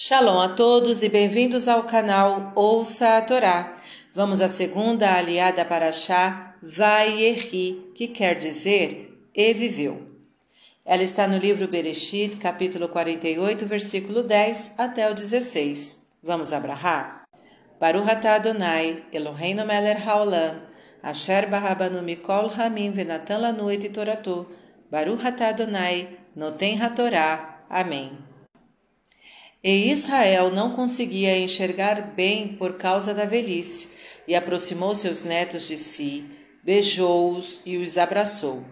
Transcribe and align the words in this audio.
Shalom 0.00 0.40
a 0.40 0.48
todos 0.50 1.02
e 1.02 1.08
bem-vindos 1.08 1.66
ao 1.66 1.82
canal 1.82 2.52
Ouça 2.54 3.18
a 3.18 3.20
Torá. 3.20 3.76
Vamos 4.14 4.40
à 4.40 4.48
segunda 4.48 5.12
aliada 5.12 5.64
para 5.64 5.90
Chá, 5.90 6.54
Vai 6.62 7.20
Erri, 7.20 7.90
que 7.96 8.06
quer 8.06 8.36
dizer 8.36 9.28
E 9.34 9.52
viveu. 9.52 10.00
Ela 10.84 11.02
está 11.02 11.26
no 11.26 11.36
livro 11.36 11.66
Bereshit, 11.66 12.36
capítulo 12.36 12.88
48, 12.88 13.66
versículo 13.66 14.22
10 14.22 14.78
até 14.78 15.10
o 15.10 15.14
16. 15.16 16.06
Vamos 16.22 16.52
abrahar? 16.52 17.24
Baruch 17.80 18.08
atah 18.08 18.36
Adonai, 18.36 19.02
Eloheinu 19.12 19.66
melech 19.66 20.00
haolam, 20.06 20.60
asher 21.02 21.48
barabanu 21.48 22.02
mikol 22.02 22.48
hamim 22.50 22.92
venatan 22.92 23.40
lanu 23.40 23.68
et 23.68 23.92
toratu, 23.92 24.46
Baruch 24.88 25.26
atah 25.26 25.48
Adonai, 25.48 26.06
noten 26.36 26.80
hatorá. 26.80 27.64
Amém. 27.68 28.27
E 29.62 29.90
Israel 29.90 30.50
não 30.50 30.70
conseguia 30.70 31.36
enxergar 31.36 32.12
bem 32.14 32.48
por 32.48 32.74
causa 32.74 33.12
da 33.12 33.24
velhice, 33.24 33.90
e 34.26 34.34
aproximou 34.34 34.94
seus 34.94 35.24
netos 35.24 35.66
de 35.66 35.76
si, 35.76 36.24
beijou-os 36.62 37.60
e 37.66 37.76
os 37.76 37.98
abraçou. 37.98 38.62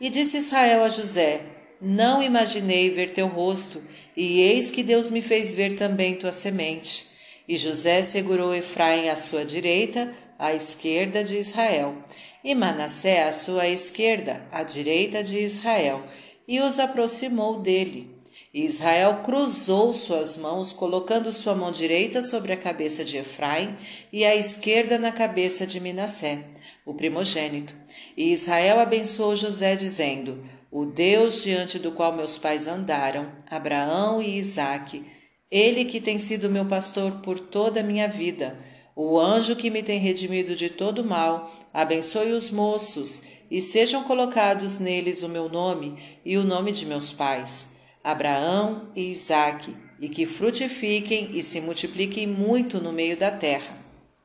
E 0.00 0.08
disse 0.08 0.36
Israel 0.36 0.84
a 0.84 0.88
José: 0.88 1.40
Não 1.80 2.22
imaginei 2.22 2.90
ver 2.90 3.10
teu 3.10 3.26
rosto, 3.26 3.82
e 4.16 4.40
eis 4.40 4.70
que 4.70 4.82
Deus 4.82 5.10
me 5.10 5.22
fez 5.22 5.54
ver 5.54 5.74
também 5.74 6.14
tua 6.14 6.30
semente. 6.30 7.08
E 7.48 7.56
José 7.56 8.02
segurou 8.02 8.54
Efraim 8.54 9.08
à 9.08 9.16
sua 9.16 9.44
direita, 9.44 10.14
à 10.38 10.54
esquerda 10.54 11.24
de 11.24 11.36
Israel, 11.36 11.96
e 12.44 12.54
Manassé 12.54 13.24
à 13.24 13.32
sua 13.32 13.66
esquerda, 13.68 14.40
à 14.52 14.62
direita 14.62 15.24
de 15.24 15.38
Israel, 15.38 16.00
e 16.46 16.60
os 16.60 16.78
aproximou 16.78 17.58
dele. 17.58 18.17
E 18.52 18.64
Israel 18.64 19.20
cruzou 19.24 19.92
suas 19.92 20.38
mãos, 20.38 20.72
colocando 20.72 21.30
sua 21.32 21.54
mão 21.54 21.70
direita 21.70 22.22
sobre 22.22 22.50
a 22.50 22.56
cabeça 22.56 23.04
de 23.04 23.18
Efraim 23.18 23.74
e 24.10 24.24
a 24.24 24.34
esquerda 24.34 24.98
na 24.98 25.12
cabeça 25.12 25.66
de 25.66 25.78
Minassé, 25.78 26.44
o 26.86 26.94
primogênito. 26.94 27.74
E 28.16 28.32
Israel 28.32 28.80
abençoou 28.80 29.36
José, 29.36 29.76
dizendo: 29.76 30.42
O 30.70 30.86
Deus 30.86 31.42
diante 31.42 31.78
do 31.78 31.92
qual 31.92 32.14
meus 32.14 32.38
pais 32.38 32.66
andaram, 32.66 33.30
Abraão 33.50 34.22
e 34.22 34.38
Isaque, 34.38 35.04
ele 35.50 35.84
que 35.84 36.00
tem 36.00 36.16
sido 36.16 36.48
meu 36.48 36.64
pastor 36.64 37.20
por 37.20 37.38
toda 37.38 37.80
a 37.80 37.84
minha 37.84 38.08
vida, 38.08 38.58
o 38.96 39.20
anjo 39.20 39.56
que 39.56 39.68
me 39.68 39.82
tem 39.82 39.98
redimido 39.98 40.56
de 40.56 40.70
todo 40.70 41.04
mal, 41.04 41.52
abençoe 41.72 42.32
os 42.32 42.50
moços, 42.50 43.22
e 43.50 43.60
sejam 43.60 44.04
colocados 44.04 44.78
neles 44.78 45.22
o 45.22 45.28
meu 45.28 45.50
nome 45.50 45.98
e 46.24 46.38
o 46.38 46.44
nome 46.44 46.72
de 46.72 46.86
meus 46.86 47.12
pais 47.12 47.77
Abraão 48.08 48.88
e 48.96 49.12
Isaque, 49.12 49.76
e 50.00 50.08
que 50.08 50.24
frutifiquem 50.24 51.28
e 51.34 51.42
se 51.42 51.60
multipliquem 51.60 52.26
muito 52.26 52.80
no 52.80 52.90
meio 52.90 53.18
da 53.18 53.30
terra. 53.30 53.70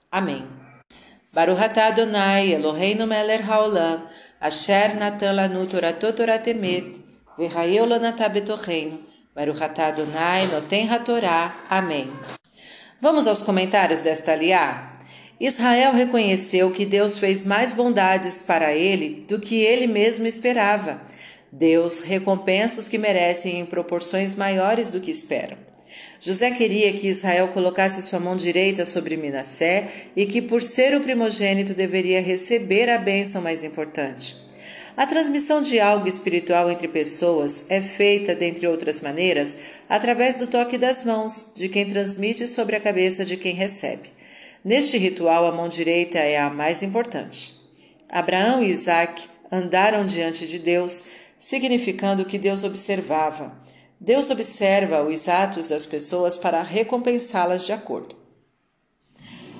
Amém. 0.09 0.47
Baruch 1.33 1.61
atah 1.61 1.87
Adonai 1.87 2.53
Eloheinu 2.53 3.05
melech 3.05 3.43
haolam, 3.43 4.07
asher 4.39 4.95
natan 4.95 5.33
lanu 5.35 5.67
toratot 5.67 6.15
toratemet, 6.15 6.95
v'chayeu 7.37 7.85
lanatah 7.85 8.29
betocheinu, 8.29 8.99
Baruch 9.35 9.61
atah 9.61 9.87
Adonai 9.87 10.47
noten 10.47 10.89
hatorá. 10.89 11.53
Amém. 11.69 12.09
Vamos 13.01 13.27
aos 13.27 13.41
comentários 13.41 14.01
desta 14.01 14.31
aliá? 14.31 14.93
Israel 15.41 15.91
reconheceu 15.91 16.71
que 16.71 16.85
Deus 16.85 17.17
fez 17.17 17.43
mais 17.43 17.73
bondades 17.73 18.39
para 18.43 18.73
ele 18.73 19.25
do 19.27 19.41
que 19.41 19.61
ele 19.61 19.87
mesmo 19.87 20.25
esperava 20.25 21.01
Deus 21.55 22.01
recompensa 22.01 22.79
os 22.79 22.89
que 22.89 22.97
merecem 22.97 23.59
em 23.59 23.65
proporções 23.65 24.33
maiores 24.33 24.89
do 24.89 24.99
que 24.99 25.11
esperam. 25.11 25.55
José 26.19 26.49
queria 26.49 26.91
que 26.93 27.07
Israel 27.07 27.49
colocasse 27.49 28.01
sua 28.01 28.19
mão 28.19 28.35
direita 28.35 28.87
sobre 28.87 29.15
Minassé 29.15 29.87
e 30.15 30.25
que, 30.25 30.41
por 30.41 30.63
ser 30.63 30.95
o 30.95 31.01
primogênito, 31.01 31.75
deveria 31.75 32.23
receber 32.23 32.89
a 32.89 32.97
bênção 32.97 33.39
mais 33.39 33.63
importante. 33.63 34.35
A 34.97 35.05
transmissão 35.05 35.61
de 35.61 35.79
algo 35.79 36.07
espiritual 36.07 36.72
entre 36.72 36.88
pessoas 36.88 37.66
é 37.69 37.79
feita, 37.79 38.33
dentre 38.33 38.66
outras 38.66 38.99
maneiras, 38.99 39.55
através 39.88 40.38
do 40.38 40.47
toque 40.47 40.75
das 40.75 41.03
mãos 41.03 41.51
de 41.55 41.69
quem 41.69 41.85
transmite 41.85 42.47
sobre 42.47 42.75
a 42.75 42.79
cabeça 42.79 43.23
de 43.23 43.38
quem 43.38 43.53
recebe. 43.53 44.09
Neste 44.66 44.97
ritual, 44.97 45.45
a 45.45 45.51
mão 45.51 45.67
direita 45.67 46.17
é 46.17 46.39
a 46.39 46.49
mais 46.49 46.81
importante. 46.81 47.53
Abraão 48.09 48.63
e 48.63 48.69
Isaac 48.69 49.32
andaram 49.53 50.03
diante 50.03 50.47
de 50.47 50.58
Deus 50.58 51.03
significando 51.38 52.25
que 52.25 52.40
Deus 52.40 52.64
observava. 52.64 53.56
Deus 54.00 54.31
observa 54.31 55.03
os 55.03 55.30
atos 55.30 55.68
das 55.68 55.86
pessoas 55.86 56.38
para 56.38 56.64
recompensá-las 56.64 57.64
de 57.64 57.72
acordo. 57.72 58.16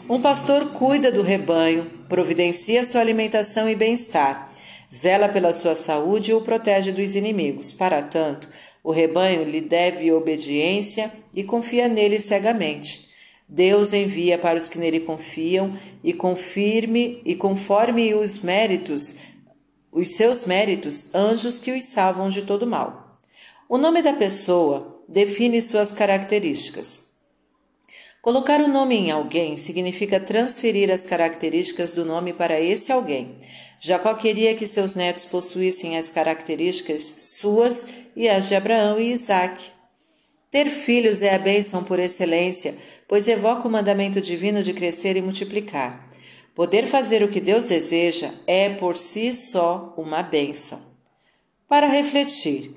Um 0.09 0.20
pastor 0.20 0.72
cuida 0.72 1.12
do 1.12 1.22
rebanho, 1.22 1.86
providencia 2.09 2.84
sua 2.84 3.02
alimentação 3.02 3.70
e 3.70 3.76
bem-estar, 3.76 4.52
zela 4.94 5.30
pela 5.30 5.54
sua 5.54 5.76
saúde 5.76 6.31
e 6.31 6.34
o 6.34 6.42
protege 6.42 6.92
dos 6.92 7.16
inimigos. 7.16 7.72
Para 7.72 8.02
tanto, 8.02 8.50
o 8.84 8.92
rebanho 8.92 9.44
lhe 9.44 9.62
deve 9.62 10.12
obediência 10.12 11.12
e 11.34 11.44
confia 11.44 11.88
nele 11.88 12.20
cegamente. 12.20 13.08
Deus 13.48 13.94
envia 13.94 14.38
para 14.38 14.58
os 14.58 14.68
que 14.68 14.80
nele 14.80 15.02
confiam 15.02 15.78
e 16.04 16.14
confirme 16.14 17.22
e 17.24 17.36
conforme 17.36 18.14
os 18.16 18.40
méritos 18.40 19.32
os 19.94 20.09
seus 20.09 20.44
méritos, 20.46 21.14
anjos 21.14 21.59
que 21.59 21.72
os 21.72 21.84
salvam 21.84 22.30
de 22.30 22.42
todo 22.42 22.66
mal. 22.66 23.20
O 23.70 23.78
nome 23.78 24.02
da 24.02 24.14
pessoa 24.14 25.04
define 25.08 25.62
suas 25.62 25.92
características. 25.92 27.14
Colocar 28.22 28.62
o 28.62 28.68
nome 28.68 28.96
em 28.96 29.12
alguém 29.12 29.58
significa 29.58 30.20
transferir 30.20 30.90
as 30.90 31.04
características 31.04 31.92
do 31.92 32.06
nome 32.06 32.31
para 32.34 32.59
esse 32.59 32.92
alguém. 32.92 33.38
Jacó 33.80 34.14
queria 34.14 34.56
que 34.56 34.66
seus 34.66 34.96
netos 34.96 35.26
possuíssem 35.26 35.98
as 35.98 36.10
características 36.10 37.02
suas 37.02 37.86
e 38.16 38.30
as 38.30 38.48
de 38.48 38.56
Abraão 38.56 38.98
e 38.98 39.12
Isaac. 39.12 39.72
Ter 40.50 40.70
filhos 40.70 41.22
é 41.22 41.36
a 41.36 41.40
bênção 41.40 41.84
por 41.84 42.00
excelência, 42.00 42.75
pois 43.10 43.28
evoca 43.28 43.68
o 43.68 43.72
mandamento 43.72 44.22
divino 44.22 44.64
de 44.64 44.72
crescer 44.72 45.18
e 45.18 45.22
multiplicar. 45.22 46.08
Poder 46.56 46.86
fazer 46.86 47.24
o 47.24 47.28
que 47.28 47.41
Deus 47.41 47.66
deseja 47.66 48.31
é 48.46 48.69
por 48.69 48.96
si 48.96 49.34
só 49.34 49.94
uma 49.97 50.22
bênção. 50.22 50.80
Para 51.68 51.88
refletir, 51.88 52.72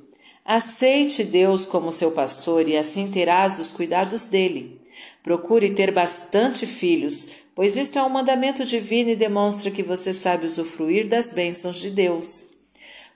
aceite 0.44 1.22
Deus 1.22 1.66
como 1.66 1.92
seu 1.92 2.12
pastor 2.12 2.66
e 2.66 2.76
assim 2.76 3.10
terás 3.10 3.58
os 3.58 3.70
cuidados 3.70 4.24
dele. 4.24 4.80
Procure 5.22 5.70
ter 5.70 5.90
bastante 5.90 6.66
filhos, 6.66 7.28
pois 7.54 7.76
isto 7.76 7.98
é 7.98 8.02
um 8.02 8.08
mandamento 8.08 8.64
divino 8.64 9.10
e 9.10 9.16
demonstra 9.16 9.70
que 9.70 9.82
você 9.82 10.14
sabe 10.14 10.46
usufruir 10.46 11.06
das 11.06 11.30
bênçãos 11.30 11.76
de 11.76 11.90
Deus. 11.90 12.55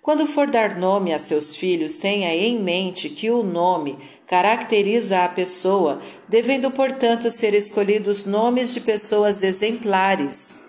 Quando 0.03 0.27
for 0.27 0.50
dar 0.50 0.78
nome 0.78 1.12
a 1.12 1.19
seus 1.19 1.55
filhos, 1.55 1.99
tenha 1.99 2.34
em 2.34 2.59
mente 2.62 3.11
que 3.11 3.31
o 3.31 3.43
nome 3.43 3.99
caracteriza 4.27 5.25
a 5.25 5.28
pessoa, 5.28 6.00
devendo, 6.27 6.71
portanto, 6.71 7.31
ser 7.31 7.53
escolhidos 7.53 8.25
nomes 8.25 8.72
de 8.72 8.81
pessoas 8.81 9.43
exemplares. 9.43 10.61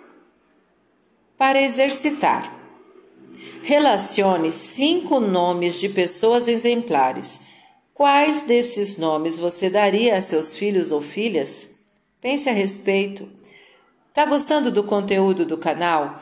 Para 1.37 1.61
exercitar, 1.61 2.53
relacione 3.63 4.51
cinco 4.51 5.19
nomes 5.21 5.79
de 5.79 5.87
pessoas 5.87 6.47
exemplares. 6.47 7.41
Quais 7.93 8.41
desses 8.41 8.97
nomes 8.97 9.37
você 9.37 9.69
daria 9.69 10.15
a 10.15 10.21
seus 10.21 10.57
filhos 10.57 10.91
ou 10.91 11.01
filhas? 11.01 11.69
Pense 12.19 12.49
a 12.49 12.53
respeito. 12.53 13.29
Tá 14.13 14.25
gostando 14.25 14.69
do 14.69 14.83
conteúdo 14.83 15.45
do 15.45 15.57
canal? 15.57 16.21